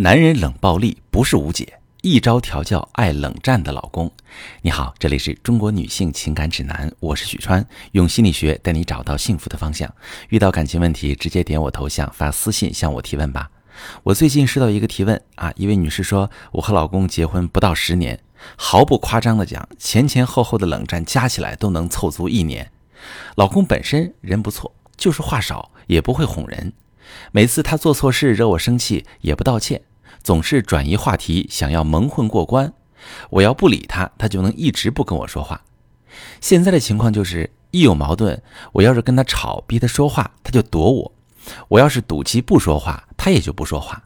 [0.00, 4.08] 男人冷暴力不是无解，一招调教爱冷战的老公。
[4.62, 9.92] 你好，这里是中国女性情感指南，我是许川，用心理学带你找到幸福的方向。
[10.28, 13.50] 遇到感情问题，直接点我头像发私信向我提问吧。
[14.04, 18.20] 我最近收到一个提问啊，一位女士说，我和老公结婚不到十年，
[18.54, 22.70] 毫不夸张的讲，前前后后的冷战加起来都能凑足一年。
[23.34, 26.72] 老公本身人不错，就是话少，也不会哄人。
[27.32, 29.80] 每次他做错事惹我生气，也不道歉。
[30.22, 32.72] 总是转移话题，想要蒙混过关。
[33.30, 35.62] 我要不理他，他就能一直不跟我说话。
[36.40, 38.42] 现在的情况就是，一有矛盾，
[38.72, 41.12] 我要是跟他吵，逼他说话，他就躲我；
[41.68, 44.02] 我要是赌气不说话，他也就不说话。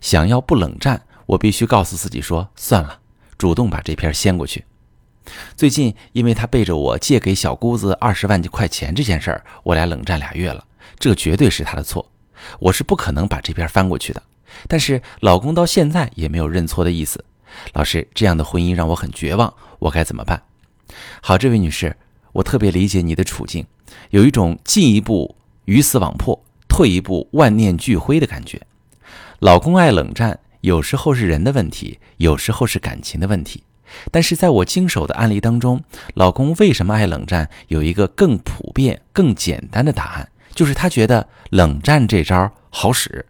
[0.00, 3.00] 想要不冷战，我必须告诉自己说算了，
[3.36, 4.64] 主动把这篇掀过去。
[5.56, 10.64] 最近，因为他背着我借给小姑子二十万块钱这件事儿，我俩冷战俩月了。
[10.98, 12.08] 这绝对是他的错，
[12.60, 14.22] 我是不可能把这篇翻过去的。
[14.68, 17.24] 但是老公到现在也没有认错的意思，
[17.72, 20.42] 老师，这样的婚姻让我很绝望，我该怎么办？
[21.20, 21.96] 好，这位女士，
[22.32, 23.66] 我特别理解你的处境，
[24.10, 28.60] 有一种进一步鱼死网破，退一步万念俱灰的感觉。
[29.40, 33.62] 老公爱冷战，有时候是人的问题，有时候是感情的问题。
[34.10, 35.82] 但是在我经手的案例当中，
[36.14, 43.24] 老公为什么爱冷战，有一个更普遍、更简单的答案，就是他觉得冷战这招好使。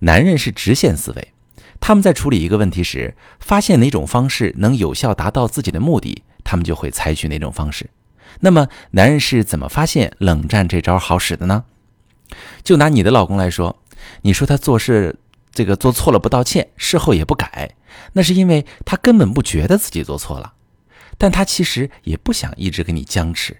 [0.00, 1.32] 男人是直线思维，
[1.78, 7.90] 他们在处理一个问题时，发现哪种方式能有效达到自己的目的，他们就会采取哪种方式。
[8.40, 11.64] 那么，男人是怎么发现冷战这招好使的呢？
[12.62, 13.82] 就拿你的老公来说，
[14.22, 15.18] 你说他做事
[15.52, 17.74] 这个做错了不道歉，事后也不改，
[18.12, 20.54] 那是因为他根本不觉得自己做错了，
[21.18, 23.56] 但他其实也不想一直跟你僵持，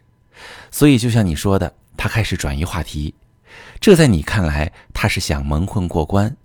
[0.71, 3.15] 所以就像你说的，他开始转移话题。
[3.81, 6.37] 这在你看来，他是想蒙混过关，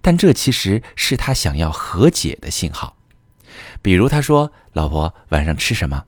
[0.00, 2.96] 但这其实是他想要和解的信号。
[3.82, 6.04] 比如他说：“老婆，晚上吃什么？”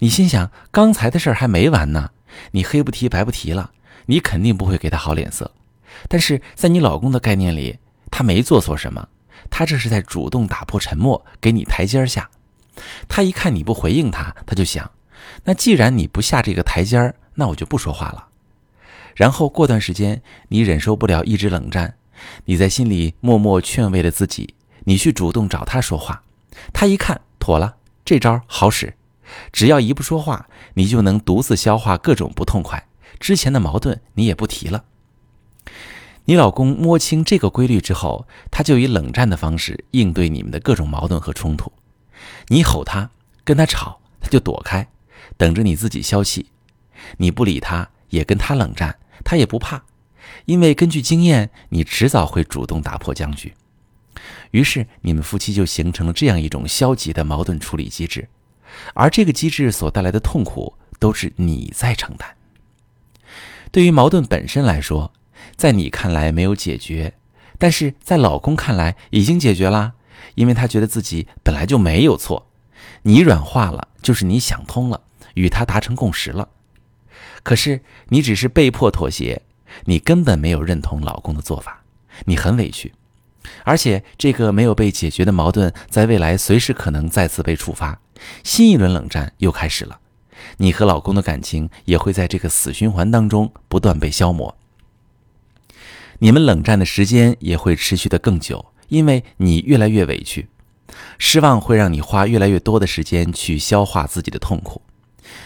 [0.00, 2.10] 你心想，刚才的事还没完呢，
[2.50, 3.70] 你黑不提白不提了，
[4.06, 5.50] 你肯定不会给他好脸色。
[6.08, 7.78] 但是在你老公的概念里，
[8.10, 9.08] 他没做错什么，
[9.48, 12.28] 他这是在主动打破沉默，给你台阶下。
[13.08, 14.90] 他一看你不回应他，他就想：
[15.44, 18.25] 那既然你不下这个台阶儿，那我就不说话了。
[19.16, 21.96] 然后过段时间，你忍受不了一直冷战，
[22.44, 24.54] 你在心里默默劝慰了自己，
[24.84, 26.22] 你去主动找他说话，
[26.72, 28.94] 他一看妥了，这招好使，
[29.50, 32.86] 只要一不说话，你就能独自消化各种不痛快，
[33.18, 34.84] 之前的矛盾你也不提了。
[36.26, 41.72] 你老公摸清这个规律之后，他就以冷战的方式应对你们的各种矛盾和冲突，
[42.48, 43.08] 你吼他，
[43.44, 44.86] 跟他吵，他就躲开，
[45.38, 46.50] 等着你自己消气，
[47.16, 48.96] 你不理他，也跟他冷战。
[49.24, 49.84] 他也不怕，
[50.44, 53.54] 因为根据经验，你迟早会主动打破僵局。
[54.52, 58.28] 于是，你们夫妻就形成了这样一种消极的矛盾处理机制，
[58.94, 62.36] 而这个机制所带来的痛苦都是你在承担。
[63.70, 65.12] 对于矛盾本身来说，
[65.56, 67.14] 在你看来没有解决，
[67.58, 69.94] 但是在老公看来已经解决啦，
[70.34, 72.48] 因为他觉得自己本来就没有错。
[73.02, 75.02] 你软化了，就是你想通了，
[75.34, 76.48] 与他达成共识了。
[77.46, 79.40] 可是你只是被迫妥协，
[79.84, 81.84] 你根本没有认同老公的做法，
[82.24, 82.92] 你很委屈，
[83.62, 88.00] 而且这个没有被解决的矛盾，在未来随时可能再次被触发，
[88.42, 90.00] 新一轮冷战又开始了，
[90.56, 94.56] 你和老公的感情也会在这个死循环当中不断被消磨，
[96.18, 100.48] 你们冷战的时间也会持续的更久，因为你越来越委屈，
[101.16, 104.82] 失望会让你花越来越多的时间去消化自己的痛苦。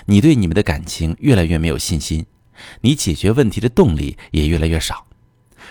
[0.07, 2.27] 你对你们的感情越来越没有信心，
[2.83, 5.07] 你解决问题的动力也越来越少，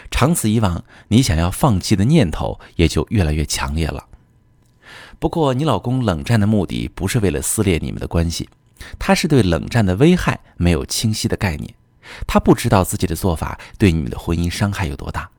[0.09, 4.07] 长此以往，你想要放弃的念头也就越来越强烈了。
[5.19, 8.49] 不过，你老公冷战的目的不是为了撕裂你们的关系，
[8.97, 11.73] 他是对冷战的危害没有清晰的概念，
[12.25, 15.29] 他不知道自己的做法对你们的婚姻伤害有多大，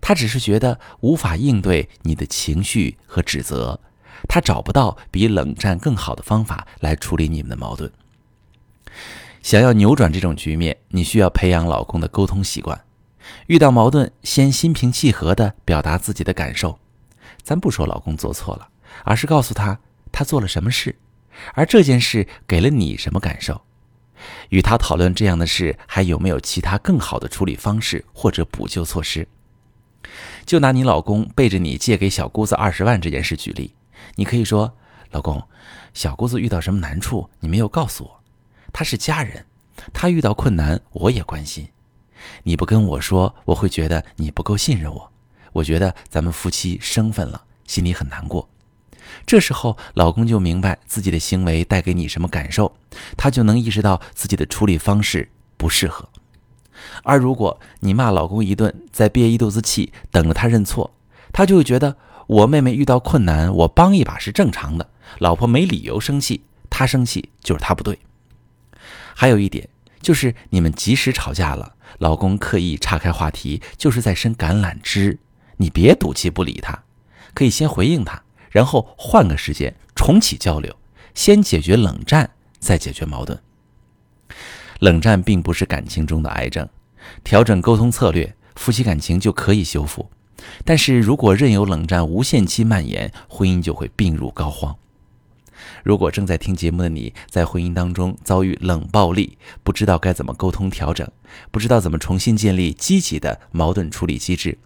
[0.00, 3.80] 他只是觉得无法应对你的情绪和指责。
[4.28, 7.90] 他找不到比冷战更好的方法来处理你们的矛盾。
[9.42, 12.84] 想要扭转这种局面，你需要培养老公的沟通习惯。
[13.46, 16.78] 遇到矛盾，先心平气和地表达自己的感受。
[17.42, 18.68] 咱不说老公做错了，
[19.04, 19.78] 而是告诉他
[20.10, 20.96] 他做了什么事，
[21.54, 23.60] 而这件事给了你什么感受。
[24.48, 29.28] 与他讨论这样的事还有没有其他更好的处理方式或者补救措施。
[30.44, 33.74] 就拿你老公背着你借给小姑子二十万这件事举例。
[34.16, 34.76] 你可以说，
[35.10, 35.42] 老公，
[35.94, 38.17] 小姑子遇到什么难处，你没有告诉我。
[38.72, 39.44] 他是家人，
[39.92, 41.68] 他遇到困难我也关心。
[42.42, 45.12] 你不跟我说，我会觉得你不够信任我。
[45.52, 48.48] 我觉得咱们夫妻生分了，心里很难过。
[49.24, 52.76] 这时候，老公就明白自己的行为带给你什么感受，
[53.16, 56.08] 他就能意识到自己的处理方式不适合。
[57.02, 60.92] 而如果你骂老公一顿，再憋一肚子气，等着他认错，
[61.32, 64.90] 他就会觉得我妹妹遇到困难，我帮一把是正常的。
[65.18, 67.98] 老婆没理由生气，他生气就是他不对。
[69.20, 69.68] 还有一点
[70.00, 75.18] 就是，你们即使吵架了，老公刻意岔开话题，就是在伸橄榄枝，
[75.56, 76.84] 你别赌气不理他，
[77.34, 78.22] 可以先回应他。
[78.48, 80.72] 然后换个时间重启交流，
[81.14, 82.30] 先解决冷战，
[82.60, 83.36] 再解决矛盾。
[84.78, 86.68] 冷战并不是感情中的癌症，
[87.24, 90.08] 调整沟通策略，夫妻感情就可以修复。
[90.64, 94.76] 但是如果任由冷战无限期蔓延，婚姻就会病入膏肓。
[95.82, 101.10] 如果正在听节目的你在婚姻当中遭遇冷暴力，不知道该怎么沟通调整，
[101.50, 104.58] 不知道怎么重新建立积极的矛盾处理机制，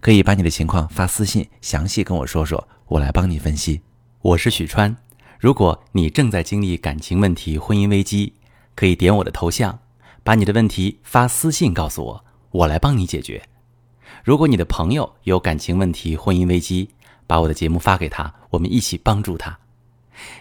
[0.00, 2.68] 可以把你的情况发私信，详细跟我说说。
[2.88, 3.80] 我来帮你分析。
[4.22, 4.96] 我是许川。
[5.40, 8.34] 如果你正在经历感情问题、婚姻危机，
[8.76, 9.80] 可以点我的头像，
[10.22, 13.42] 把你的问题发私信告诉我，我来帮你解决。
[14.22, 16.90] 如果你的朋友有感情问题、婚姻危机，
[17.26, 19.58] 把我的节目发给他，我们一起帮助他。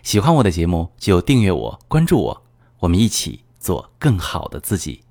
[0.04, 2.44] 喜欢我的节目就订阅我、关注我，
[2.80, 5.05] 我们一起做更好的自己。